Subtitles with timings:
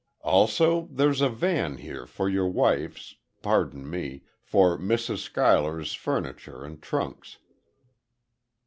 [0.21, 5.19] "Also there's a van here for your wife's pardon me, for Mrs.
[5.19, 7.37] Schuyler's furniture and trunks."